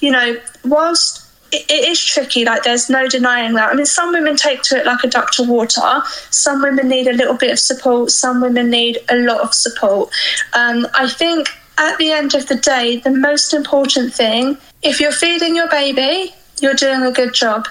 [0.00, 2.44] you know, whilst it is tricky.
[2.44, 3.70] Like there's no denying that.
[3.70, 6.02] I mean, some women take to it like a duck to water.
[6.30, 8.10] Some women need a little bit of support.
[8.10, 10.10] Some women need a lot of support.
[10.54, 15.12] Um, I think at the end of the day, the most important thing, if you're
[15.12, 17.68] feeding your baby, you're doing a good job.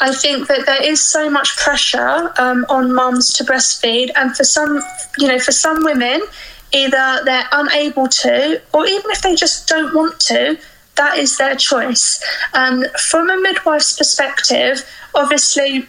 [0.00, 4.44] I think that there is so much pressure um, on mums to breastfeed, and for
[4.44, 4.82] some,
[5.18, 6.20] you know, for some women,
[6.72, 10.58] either they're unable to, or even if they just don't want to,
[10.96, 12.22] that is their choice.
[12.54, 15.86] Um, from a midwife's perspective, obviously,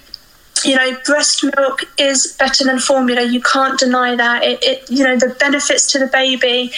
[0.64, 3.24] you know, breast milk is better than formula.
[3.24, 4.44] You can't deny that.
[4.44, 6.72] It, it, you know, the benefits to the baby.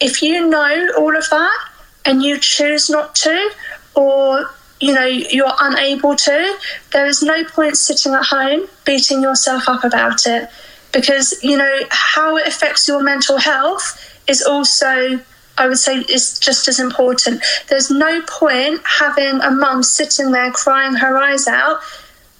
[0.00, 1.68] If you know all of that
[2.04, 3.50] and you choose not to,
[3.94, 6.58] or you know you're unable to,
[6.92, 10.50] there is no point sitting at home beating yourself up about it,
[10.92, 15.18] because you know how it affects your mental health is also
[15.56, 17.42] I would say is just as important.
[17.68, 21.80] There's no point having a mum sitting there crying her eyes out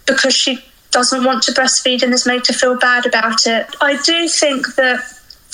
[0.05, 3.67] because she doesn't want to breastfeed and is made to feel bad about it.
[3.81, 5.01] I do think that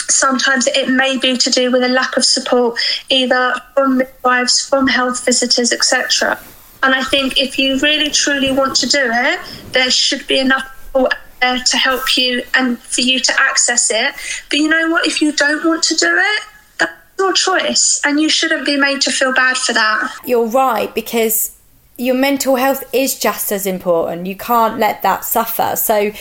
[0.10, 4.88] sometimes it may be to do with a lack of support, either from midwives, from
[4.88, 6.39] health visitors, etc.
[6.84, 9.39] And I think if you really truly want to do it,
[9.71, 14.13] there should be enough support there to help you and for you to access it.
[14.50, 15.08] But you know what?
[15.08, 16.41] If you don't want to do it,
[17.21, 19.99] your choice, and you shouldn't be made to feel bad for that.
[20.25, 21.57] You're right, because
[21.97, 24.25] your mental health is just as important.
[24.25, 25.75] You can't let that suffer.
[25.75, 26.12] So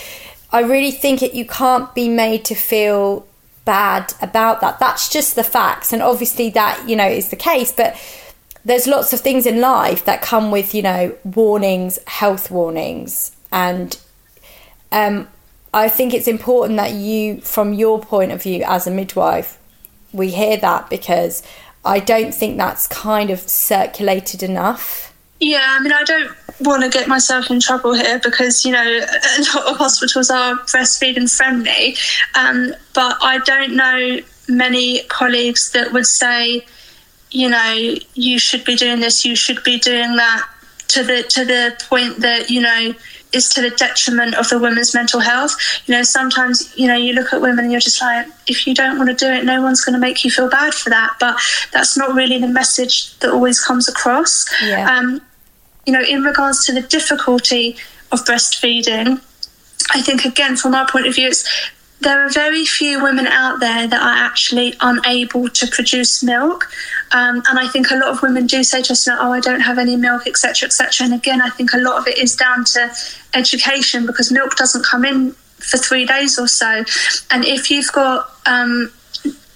[0.52, 3.26] I really think it you can't be made to feel
[3.64, 4.78] bad about that.
[4.78, 5.92] That's just the facts.
[5.92, 7.96] And obviously that, you know, is the case, but
[8.64, 13.34] there's lots of things in life that come with, you know, warnings, health warnings.
[13.50, 13.98] And
[14.92, 15.28] um,
[15.72, 19.56] I think it's important that you, from your point of view as a midwife,
[20.12, 21.42] we hear that because
[21.84, 25.14] I don't think that's kind of circulated enough.
[25.40, 28.82] Yeah, I mean, I don't want to get myself in trouble here because, you know,
[28.82, 31.96] a lot of hospitals are breastfeeding friendly.
[32.34, 36.66] Um, but I don't know many colleagues that would say,
[37.30, 40.46] you know, you should be doing this, you should be doing that
[40.88, 42.92] to the to the point that, you know,
[43.32, 45.56] is to the detriment of the women's mental health.
[45.86, 48.74] You know, sometimes, you know, you look at women and you're just like, if you
[48.74, 51.16] don't want to do it, no one's going to make you feel bad for that.
[51.20, 51.38] But
[51.72, 54.46] that's not really the message that always comes across.
[54.62, 54.90] Yeah.
[54.90, 55.20] Um,
[55.86, 57.76] you know, in regards to the difficulty
[58.12, 59.20] of breastfeeding,
[59.94, 61.48] I think, again, from our point of view, it's
[62.00, 66.70] there are very few women out there that are actually unable to produce milk.
[67.12, 69.60] Um, and I think a lot of women do say to us, oh, I don't
[69.60, 71.06] have any milk, etc., etc.
[71.06, 72.90] And again, I think a lot of it is down to
[73.34, 76.84] education because milk doesn't come in for three days or so.
[77.30, 78.90] And if you've got um,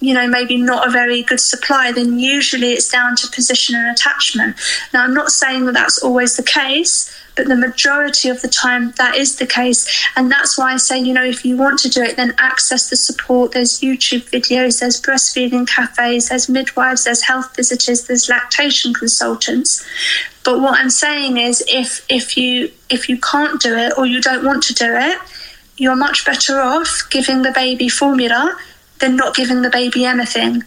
[0.05, 3.91] you know, maybe not a very good supply, then usually it's down to position and
[3.91, 4.57] attachment.
[4.93, 8.93] Now, I'm not saying that that's always the case, but the majority of the time
[8.93, 10.07] that is the case.
[10.17, 12.91] And that's why I say, you know, if you want to do it, then access
[12.91, 13.53] the support.
[13.53, 19.85] There's YouTube videos, there's breastfeeding cafes, there's midwives, there's health visitors, there's lactation consultants.
[20.45, 24.21] But what I'm saying is if if you if you can't do it or you
[24.21, 25.19] don't want to do it,
[25.77, 28.57] you're much better off giving the baby formula
[29.01, 30.63] than not giving the baby anything.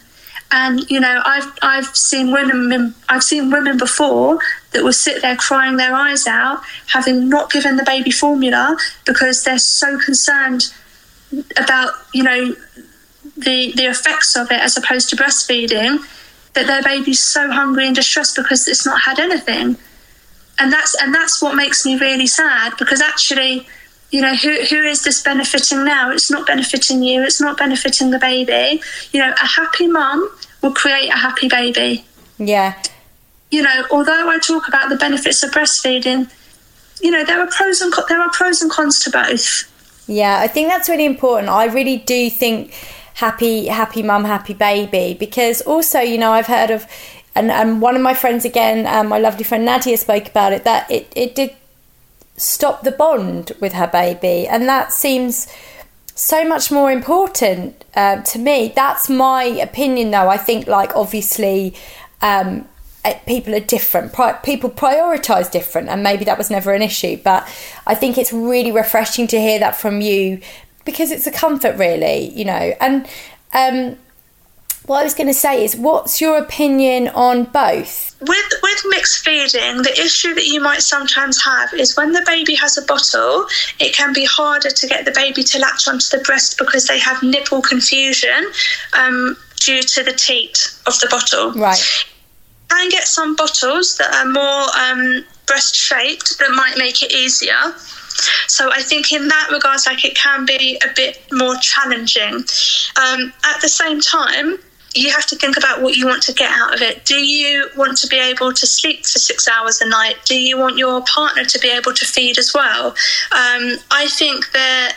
[0.50, 4.38] And you know, I've I've seen women I've seen women before
[4.72, 9.44] that will sit there crying their eyes out, having not given the baby formula because
[9.44, 10.72] they're so concerned
[11.56, 12.54] about you know
[13.36, 15.98] the the effects of it as opposed to breastfeeding
[16.54, 19.76] that their baby's so hungry and distressed because it's not had anything.
[20.58, 23.68] And that's and that's what makes me really sad because actually
[24.10, 26.10] you know who who is this benefiting now?
[26.10, 27.22] It's not benefiting you.
[27.22, 28.80] It's not benefiting the baby.
[29.12, 30.28] You know a happy mom
[30.62, 32.04] will create a happy baby.
[32.38, 32.80] Yeah.
[33.50, 36.30] You know although i talk about the benefits of breastfeeding
[37.00, 39.64] you know there are pros and there are pros and cons to both.
[40.06, 41.48] Yeah i think that's really important.
[41.48, 42.72] I really do think
[43.14, 46.86] happy happy mum happy baby because also you know i've heard of
[47.34, 50.62] and, and one of my friends again um, my lovely friend nadia spoke about it
[50.62, 51.50] that it, it did
[52.38, 54.46] stop the bond with her baby.
[54.46, 55.52] And that seems
[56.14, 58.72] so much more important uh, to me.
[58.74, 60.28] That's my opinion, though.
[60.28, 61.74] I think, like, obviously,
[62.22, 62.68] um,
[63.04, 64.12] eh, people are different.
[64.12, 67.18] Pri- people prioritize different, and maybe that was never an issue.
[67.22, 67.46] But
[67.86, 70.40] I think it's really refreshing to hear that from you
[70.84, 72.72] because it's a comfort, really, you know.
[72.80, 73.06] And
[73.52, 73.98] um,
[74.88, 78.16] what I was going to say is, what's your opinion on both?
[78.20, 82.54] With with mixed feeding, the issue that you might sometimes have is when the baby
[82.54, 83.46] has a bottle,
[83.78, 86.98] it can be harder to get the baby to latch onto the breast because they
[86.98, 88.50] have nipple confusion
[88.98, 91.52] um, due to the teat of the bottle.
[91.52, 91.80] Right.
[92.70, 97.74] And get some bottles that are more um, breast shaped that might make it easier.
[98.48, 102.34] So I think in that regards, like it can be a bit more challenging.
[102.96, 104.58] Um, at the same time,
[104.98, 107.04] you have to think about what you want to get out of it.
[107.04, 110.16] Do you want to be able to sleep for six hours a night?
[110.24, 112.88] Do you want your partner to be able to feed as well?
[113.32, 114.96] Um, I think that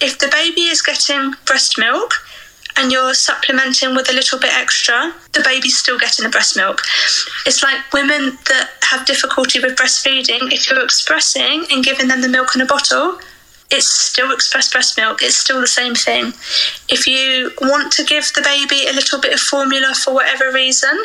[0.00, 2.14] if the baby is getting breast milk,
[2.78, 6.80] and you're supplementing with a little bit extra, the baby's still getting the breast milk.
[7.44, 12.28] It's like women that have difficulty with breastfeeding, if you're expressing and giving them the
[12.28, 13.18] milk in a bottle,
[13.70, 15.22] it's still express breast milk.
[15.22, 16.32] It's still the same thing.
[16.88, 20.96] If you want to give the baby a little bit of formula for whatever reason,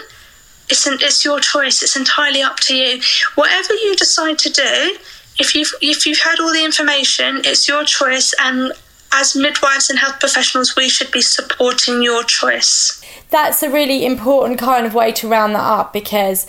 [0.70, 1.84] it's an, it's your choice.
[1.84, 3.02] It's entirely up to you.
[3.36, 4.98] Whatever you decide to do,
[5.40, 8.34] if you've if you've had all the information, it's your choice.
[8.40, 8.72] And
[9.12, 13.02] as midwives and health professionals, we should be supporting your choice.
[13.30, 16.48] That's a really important kind of way to round that up because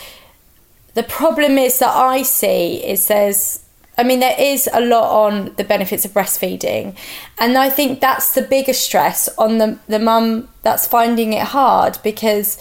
[0.94, 3.63] the problem is that I see is there's
[3.96, 6.96] I mean, there is a lot on the benefits of breastfeeding,
[7.38, 11.98] and I think that's the biggest stress on the the mum that's finding it hard
[12.02, 12.58] because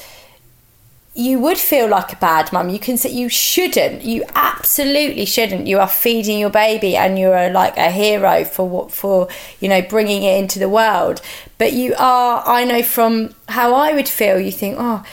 [1.15, 2.69] you would feel like a bad mum.
[2.69, 4.01] You can say you shouldn't.
[4.01, 5.67] You absolutely shouldn't.
[5.67, 9.27] You are feeding your baby, and you are like a hero for what for
[9.59, 11.21] you know bringing it into the world.
[11.57, 12.43] But you are.
[12.45, 14.39] I know from how I would feel.
[14.39, 15.03] You think, oh,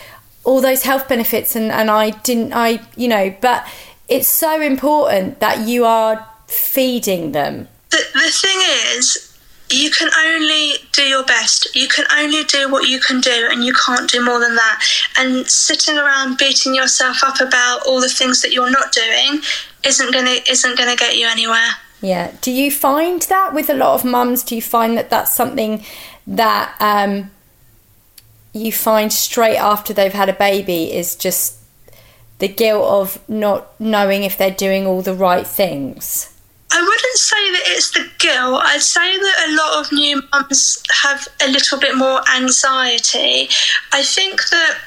[0.45, 2.53] all those health benefits, and and I didn't.
[2.55, 3.67] I you know, but
[4.11, 7.69] it's so important that you are feeding them.
[7.91, 8.61] The, the thing
[8.97, 9.31] is,
[9.71, 11.75] you can only do your best.
[11.77, 14.85] You can only do what you can do, and you can't do more than that.
[15.17, 19.41] And sitting around beating yourself up about all the things that you're not doing
[19.85, 21.71] isn't gonna isn't gonna get you anywhere.
[22.03, 22.33] Yeah.
[22.41, 24.43] Do you find that with a lot of mums?
[24.43, 25.85] Do you find that that's something
[26.27, 27.31] that um,
[28.53, 31.60] you find straight after they've had a baby is just
[32.41, 36.35] the guilt of not knowing if they're doing all the right things?
[36.73, 38.61] I wouldn't say that it's the guilt.
[38.65, 43.49] I'd say that a lot of new mums have a little bit more anxiety.
[43.93, 44.79] I think that,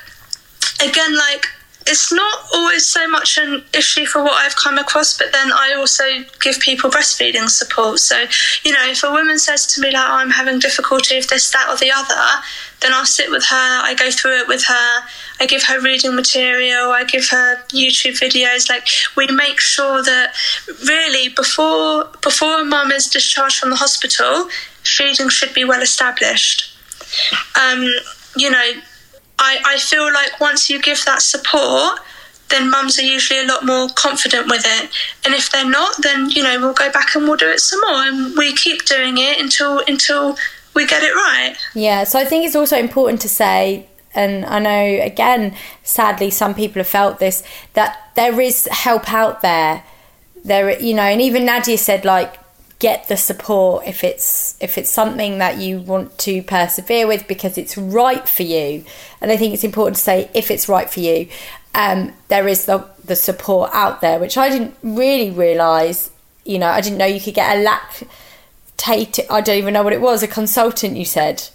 [0.81, 1.47] again, like,
[1.86, 5.74] it's not always so much an issue for what I've come across, but then I
[5.74, 6.04] also
[6.41, 8.00] give people breastfeeding support.
[8.00, 8.26] So,
[8.63, 11.52] you know, if a woman says to me, like, oh, I'm having difficulty with this,
[11.52, 12.43] that, or the other,
[12.84, 15.02] then I'll sit with her, I go through it with her,
[15.39, 18.69] I give her reading material, I give her YouTube videos.
[18.69, 20.34] Like we make sure that
[20.86, 24.50] really before before a mum is discharged from the hospital,
[24.84, 26.78] feeding should be well established.
[27.60, 27.88] Um,
[28.36, 28.72] you know,
[29.43, 31.99] I, I feel like once you give that support,
[32.49, 34.89] then mums are usually a lot more confident with it.
[35.25, 37.82] And if they're not, then you know we'll go back and we'll do it some
[37.82, 40.38] more, and we keep doing it until until
[40.73, 41.56] we get it right.
[41.75, 46.53] Yeah, so I think it's also important to say, and I know again, sadly, some
[46.53, 49.84] people have felt this that there is help out there.
[50.45, 52.38] There, you know, and even Nadia said like
[52.84, 57.58] get the support if it's if it's something that you want to persevere with because
[57.58, 58.84] it's right for you
[59.22, 61.28] and i think it's important to say if it's right for you
[61.76, 66.12] um, there is the the support out there which i didn't really realize
[66.43, 68.04] you know i didn't know you could get a lac
[68.84, 71.50] lactate I don't even know what it was, a consultant you said.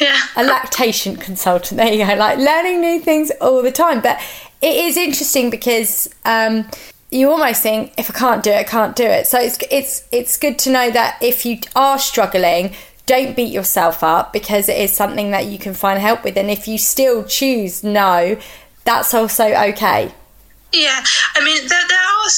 [0.00, 0.20] Yeah.
[0.36, 1.78] A lactation consultant.
[1.78, 2.14] There you go.
[2.14, 4.02] Like learning new things all the time.
[4.02, 4.20] But
[4.60, 6.68] it is interesting because um,
[7.10, 9.26] you almost think if I can't do it, I can't do it.
[9.26, 12.74] So it's it's it's good to know that if you are struggling,
[13.06, 16.36] don't beat yourself up because it is something that you can find help with.
[16.36, 18.38] And if you still choose no,
[18.84, 20.12] that's also okay.
[20.72, 21.02] Yeah,
[21.34, 21.66] I mean,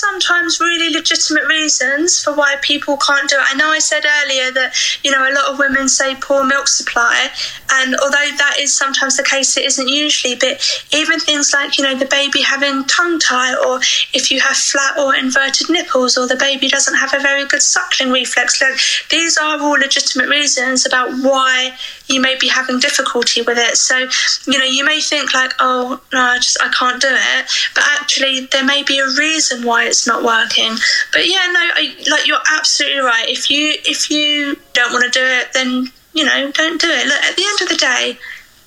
[0.01, 3.45] sometimes really legitimate reasons for why people can't do it.
[3.47, 6.69] I know I said earlier that, you know, a lot of women say poor milk
[6.69, 7.29] supply,
[7.73, 10.35] and although that is sometimes the case, it isn't usually.
[10.35, 10.61] But
[10.93, 13.79] even things like, you know, the baby having tongue tie, or
[14.13, 17.63] if you have flat or inverted nipples, or the baby doesn't have a very good
[17.63, 18.79] suckling reflex, like,
[19.11, 21.77] these are all legitimate reasons about why
[22.11, 23.77] you may be having difficulty with it.
[23.77, 24.09] So,
[24.47, 27.51] you know, you may think, like, oh, no, I just, I can't do it.
[27.75, 30.77] But actually, there may be a reason why it's not working.
[31.13, 33.29] But yeah, no, I, like you're absolutely right.
[33.29, 37.07] If you if you don't want to do it, then you know don't do it.
[37.07, 38.19] Look, at the end of the day,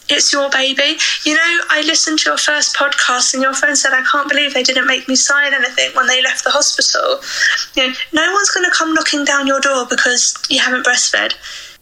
[0.09, 0.97] it's your baby.
[1.25, 4.53] You know, I listened to your first podcast and your friend said, I can't believe
[4.53, 7.21] they didn't make me sign anything when they left the hospital.
[7.75, 11.35] You know, no one's going to come knocking down your door because you haven't breastfed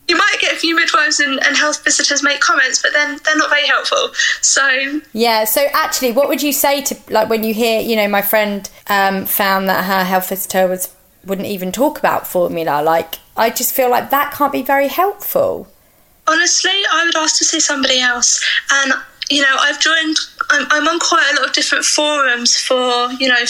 [0.07, 3.37] you might get a few midwives and, and, health visitors make comments, but then they're
[3.37, 4.09] not very helpful.
[4.41, 5.45] So yeah.
[5.45, 8.69] So actually, what would you say to like when you hear, you know, my friend
[8.87, 10.93] um, found that her health visitor was
[11.25, 12.81] wouldn't even talk about formula.
[12.81, 15.67] Like, I just feel like that can't be very helpful.
[16.27, 18.93] Honestly, I would ask to see somebody else, and
[19.29, 20.17] you know, I've joined.
[20.49, 23.43] I'm, I'm on quite a lot of different forums for you know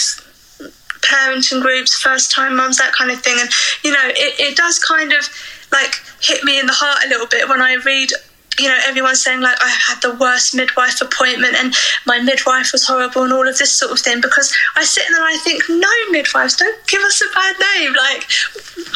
[1.02, 3.50] parenting groups, first time mums, that kind of thing, and
[3.84, 5.30] you know, it, it does kind of
[5.72, 8.12] like hit me in the heart a little bit when I read
[8.60, 11.74] you know, everyone's saying like I had the worst midwife appointment and
[12.06, 15.14] my midwife was horrible and all of this sort of thing because I sit in
[15.14, 17.94] there and I think, no, midwives, don't give us a bad name.
[17.94, 18.28] Like,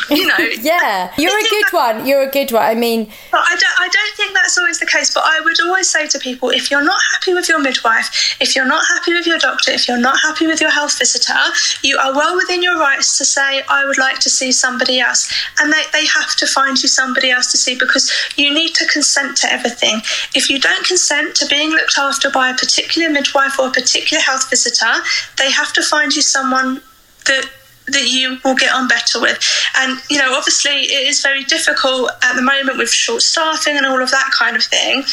[0.10, 0.38] you know.
[0.62, 2.08] yeah, you're a good that, one.
[2.08, 2.64] You're a good one.
[2.64, 5.14] I mean, but I don't, I don't think that's always the case.
[5.14, 8.56] But I would always say to people, if you're not happy with your midwife, if
[8.56, 11.34] you're not happy with your doctor, if you're not happy with your health visitor,
[11.82, 15.32] you are well within your rights to say, I would like to see somebody else.
[15.60, 18.86] And they, they have to find you somebody else to see because you need to
[18.88, 20.02] consent to to everything.
[20.34, 24.22] If you don't consent to being looked after by a particular midwife or a particular
[24.22, 24.94] health visitor,
[25.38, 26.82] they have to find you someone
[27.26, 27.50] that
[27.88, 29.38] that you will get on better with.
[29.78, 33.86] And you know, obviously, it is very difficult at the moment with short staffing and
[33.86, 35.04] all of that kind of thing.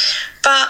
[0.42, 0.68] But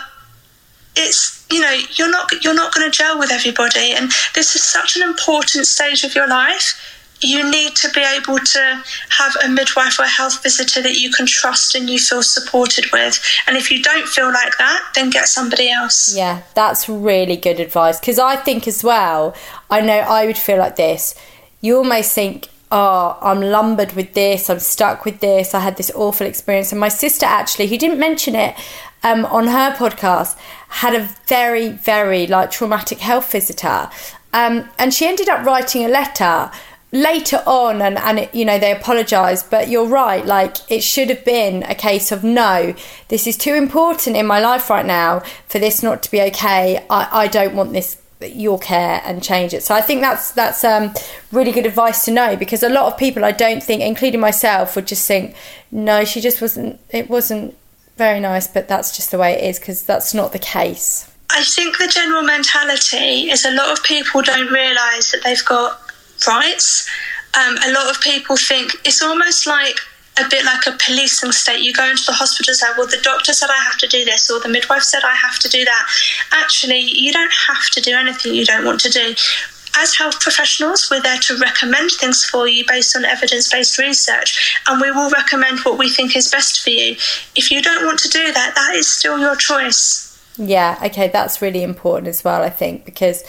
[0.96, 4.62] it's you know you're not you're not going to gel with everybody, and this is
[4.62, 6.74] such an important stage of your life
[7.22, 11.10] you need to be able to have a midwife or a health visitor that you
[11.10, 13.22] can trust and you feel supported with.
[13.46, 16.14] And if you don't feel like that, then get somebody else.
[16.16, 18.00] Yeah, that's really good advice.
[18.00, 19.34] Because I think as well,
[19.70, 21.14] I know I would feel like this.
[21.60, 25.92] You almost think, oh, I'm lumbered with this, I'm stuck with this, I had this
[25.94, 26.72] awful experience.
[26.72, 28.56] And my sister, actually, who didn't mention it
[29.02, 30.36] um, on her podcast,
[30.68, 33.90] had a very, very like traumatic health visitor.
[34.32, 36.50] Um, and she ended up writing a letter
[36.92, 41.08] later on and and it, you know they apologized but you're right like it should
[41.08, 42.74] have been a case of no
[43.08, 46.84] this is too important in my life right now for this not to be okay
[46.90, 50.62] i i don't want this your care and change it so i think that's that's
[50.64, 50.92] um
[51.32, 54.76] really good advice to know because a lot of people i don't think including myself
[54.76, 55.34] would just think
[55.70, 57.56] no she just wasn't it wasn't
[57.96, 61.08] very nice, but that's just the way it is because that's not the case.
[61.30, 65.81] I think the general mentality is a lot of people don't realise that they've got
[66.26, 66.88] rights.
[67.38, 69.76] Um, a lot of people think it's almost like
[70.18, 71.60] a bit like a policing state.
[71.60, 74.04] You go into the hospital and say, well, the doctor said I have to do
[74.04, 75.86] this, or the midwife said I have to do that.
[76.32, 79.14] Actually, you don't have to do anything you don't want to do.
[79.74, 84.60] As health professionals, we're there to recommend things for you based on evidence based research,
[84.68, 86.92] and we will recommend what we think is best for you.
[87.34, 90.01] If you don't want to do that, that is still your choice.
[90.36, 93.22] Yeah, okay, that's really important as well, I think, because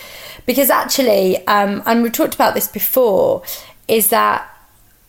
[0.45, 3.43] because actually, um, and we talked about this before,
[3.87, 4.49] is that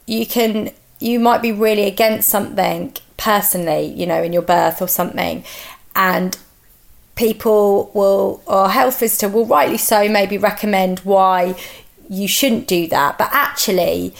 [0.07, 4.89] you can you might be really against something personally, you know, in your birth or
[4.89, 5.45] something,
[5.95, 6.37] and
[7.15, 11.55] people will, or health visitor will rightly so maybe recommend why
[12.09, 13.19] you shouldn't do that.
[13.19, 14.15] But actually,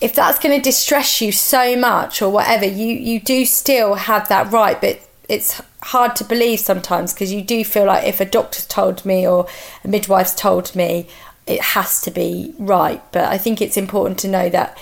[0.00, 4.28] if that's going to distress you so much or whatever, you, you do still have
[4.28, 4.80] that right.
[4.80, 9.04] But it's hard to believe sometimes because you do feel like if a doctor's told
[9.04, 9.46] me or
[9.84, 11.08] a midwife's told me,
[11.46, 13.02] it has to be right.
[13.12, 14.78] But I think it's important to know that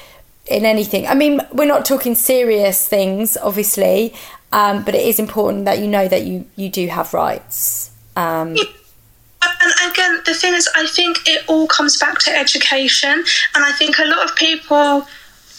[0.46, 1.06] in anything.
[1.06, 4.14] I mean, we're not talking serious things, obviously,
[4.52, 7.90] um, but it is important that you know that you you do have rights.
[8.14, 8.56] Um,
[9.42, 13.72] and again, the thing is, I think it all comes back to education, and I
[13.72, 15.06] think a lot of people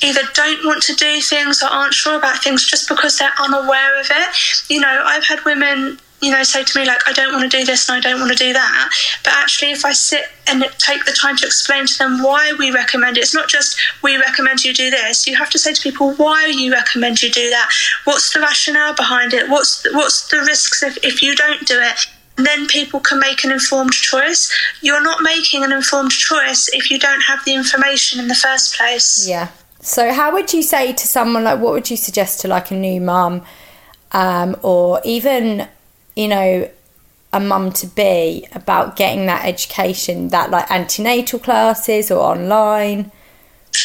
[0.03, 3.99] either don't want to do things or aren't sure about things just because they're unaware
[3.99, 4.69] of it.
[4.69, 7.57] You know, I've had women you know, say to me, like, I don't want to
[7.57, 8.89] do this and I don't want to do that.
[9.23, 12.71] But actually, if I sit and take the time to explain to them why we
[12.71, 15.27] recommend it, it's not just we recommend you do this.
[15.27, 17.69] You have to say to people why you recommend you do that.
[18.05, 19.49] What's the rationale behind it?
[19.49, 22.07] What's the, what's the risks if, if you don't do it?
[22.37, 24.51] Then people can make an informed choice.
[24.81, 28.75] You're not making an informed choice if you don't have the information in the first
[28.75, 29.27] place.
[29.27, 29.49] Yeah.
[29.87, 32.75] So, how would you say to someone like, what would you suggest to like a
[32.75, 33.45] new mum,
[34.11, 35.65] um, or even
[36.13, 36.69] you know,
[37.31, 43.13] a mum to be about getting that education, that like antenatal classes or online?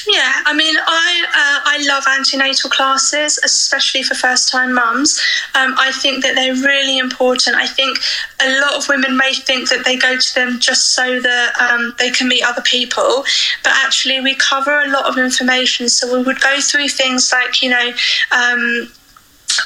[0.09, 5.20] Yeah, I mean, I uh, I love antenatal classes, especially for first time mums.
[5.55, 7.57] Um, I think that they're really important.
[7.57, 7.99] I think
[8.40, 11.95] a lot of women may think that they go to them just so that um,
[11.99, 13.24] they can meet other people,
[13.62, 15.88] but actually, we cover a lot of information.
[15.88, 17.93] So we would go through things like, you know,
[18.30, 18.88] um,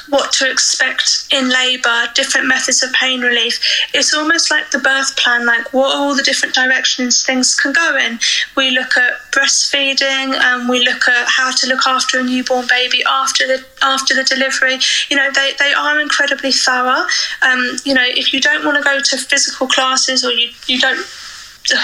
[0.09, 3.59] what to expect in labour, different methods of pain relief.
[3.93, 7.97] It's almost like the birth plan, like what all the different directions things can go
[7.97, 8.19] in.
[8.55, 12.67] We look at breastfeeding, and um, we look at how to look after a newborn
[12.67, 14.79] baby after the after the delivery.
[15.09, 17.05] You know, they, they are incredibly thorough.
[17.41, 20.79] Um, you know, if you don't want to go to physical classes or you, you
[20.79, 21.05] don't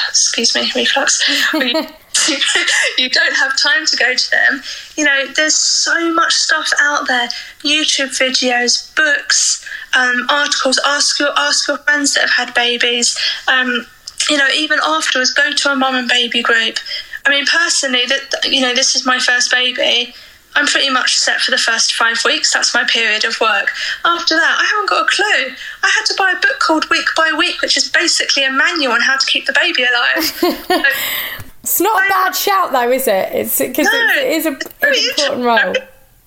[0.08, 1.22] excuse me, reflux.
[2.98, 4.62] you don't have time to go to them.
[4.96, 7.30] You know, there's so much stuff out there:
[7.62, 10.80] YouTube videos, books, um, articles.
[10.86, 13.18] Ask your ask your friends that have had babies.
[13.48, 13.88] Um,
[14.30, 16.78] you know, even afterwards, go to a mum and baby group.
[17.26, 20.14] I mean, personally, that you know, this is my first baby.
[20.56, 22.54] I'm pretty much set for the first five weeks.
[22.54, 23.70] That's my period of work.
[24.06, 25.56] After that, I haven't got a clue.
[25.82, 28.94] I had to buy a book called Week by Week, which is basically a manual
[28.94, 30.84] on how to keep the baby alive.
[31.64, 33.30] it's not a bad shout, though, is it?
[33.32, 35.74] It's because no, it is a, an important role.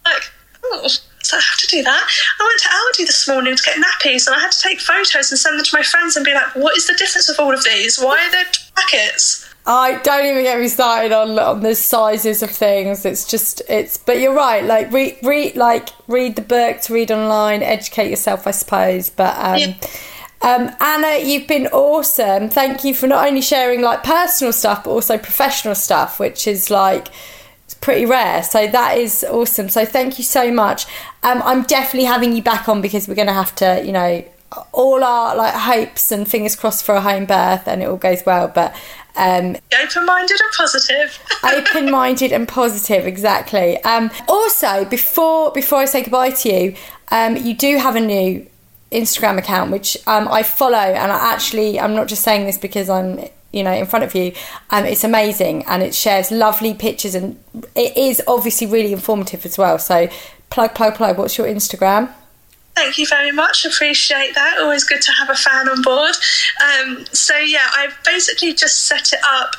[0.05, 0.23] Like,
[0.65, 0.89] oh,
[1.23, 2.09] so I have to do that.
[2.41, 5.31] I went to Aldi this morning to get nappies, and I had to take photos
[5.31, 7.53] and send them to my friends and be like, "What is the difference of all
[7.53, 7.99] of these?
[7.99, 12.51] Why are there packets?" I don't even get me started on on the sizes of
[12.51, 13.05] things.
[13.05, 13.97] It's just it's.
[13.97, 14.65] But you're right.
[14.65, 18.47] Like read read like read the books, read online, educate yourself.
[18.47, 19.11] I suppose.
[19.11, 19.75] But um, yeah.
[20.47, 22.49] Um, Anna, you've been awesome.
[22.49, 26.71] Thank you for not only sharing like personal stuff, but also professional stuff, which is
[26.71, 27.09] like
[27.65, 28.45] it's pretty rare.
[28.45, 29.69] So that is awesome.
[29.69, 30.87] So thank you so much.
[31.25, 34.25] Um, I'm definitely having you back on because we're going to have to, you know,
[34.71, 38.25] all our like hopes and fingers crossed for a home birth and it all goes
[38.25, 38.47] well.
[38.47, 38.73] But
[39.17, 41.19] um, open-minded and positive.
[41.45, 43.83] open-minded and positive, exactly.
[43.83, 46.77] Um, also, before before I say goodbye to you,
[47.11, 48.47] um, you do have a new
[48.93, 52.89] Instagram account which um, I follow, and I actually I'm not just saying this because
[52.89, 53.21] I'm
[53.53, 54.33] you know in front of you.
[54.71, 57.39] Um, it's amazing, and it shares lovely pictures, and
[57.75, 59.79] it is obviously really informative as well.
[59.79, 60.09] So
[60.51, 61.19] plug, plug, plug.
[61.19, 62.13] What's your Instagram?
[62.77, 63.65] Thank you very much.
[63.65, 64.59] Appreciate that.
[64.61, 66.15] Always good to have a fan on board.
[66.63, 69.55] Um, so yeah, I've basically just set it up.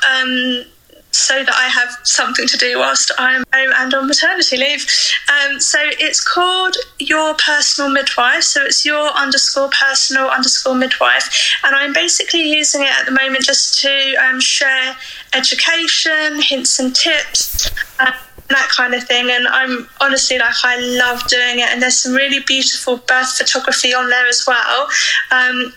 [1.18, 4.86] So that I have something to do whilst I'm home and on maternity leave.
[5.28, 8.44] Um, so it's called Your Personal Midwife.
[8.44, 11.28] So it's your underscore personal underscore midwife.
[11.64, 14.96] And I'm basically using it at the moment just to um, share
[15.34, 17.68] education, hints and tips.
[17.98, 18.12] Uh,
[18.48, 19.28] that kind of thing.
[19.30, 21.68] And I'm honestly like, I love doing it.
[21.68, 24.88] And there's some really beautiful birth photography on there as well.
[25.30, 25.74] Um,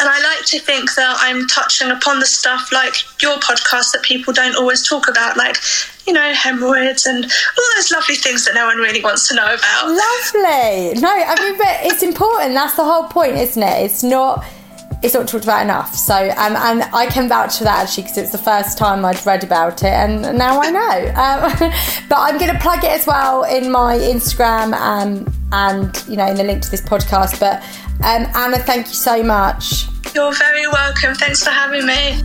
[0.00, 4.02] and I like to think that I'm touching upon the stuff like your podcast that
[4.02, 5.56] people don't always talk about, like,
[6.06, 9.46] you know, hemorrhoids and all those lovely things that no one really wants to know
[9.46, 9.88] about.
[9.88, 11.00] Lovely.
[11.00, 12.54] No, I mean, but it's important.
[12.54, 13.84] That's the whole point, isn't it?
[13.84, 14.44] It's not.
[15.02, 15.94] It's not talked about enough.
[15.94, 19.24] So, um, and I can vouch for that actually because it's the first time I'd
[19.26, 21.12] read about it, and now I know.
[21.24, 21.72] Um,
[22.08, 26.26] but I'm going to plug it as well in my Instagram um, and you know
[26.26, 27.38] in the link to this podcast.
[27.38, 27.62] But
[28.02, 29.88] um, Anna, thank you so much.
[30.14, 31.14] You're very welcome.
[31.14, 32.22] Thanks for having me.